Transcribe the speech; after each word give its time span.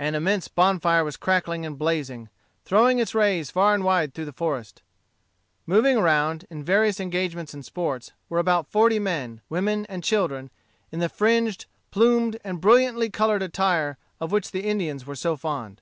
An 0.00 0.16
immense 0.16 0.48
bonfire 0.48 1.04
was 1.04 1.16
crackling 1.16 1.64
and 1.64 1.78
blazing, 1.78 2.28
throwing 2.64 2.98
its 2.98 3.14
rays 3.14 3.52
far 3.52 3.72
and 3.72 3.84
wide 3.84 4.12
through 4.12 4.24
the 4.24 4.32
forest. 4.32 4.82
Moving 5.64 5.96
around, 5.96 6.44
in 6.50 6.64
various 6.64 6.98
engagements 6.98 7.54
and 7.54 7.64
sports, 7.64 8.10
were 8.28 8.40
about 8.40 8.66
forty 8.66 8.98
men, 8.98 9.42
women, 9.48 9.86
and 9.86 10.02
children, 10.02 10.50
in 10.90 10.98
the 10.98 11.08
fringed, 11.08 11.66
plumed, 11.92 12.36
and 12.42 12.60
brilliantly 12.60 13.10
colored 13.10 13.42
attire 13.44 13.96
of 14.18 14.32
which 14.32 14.50
the 14.50 14.64
Indians 14.64 15.06
were 15.06 15.14
so 15.14 15.36
fond. 15.36 15.80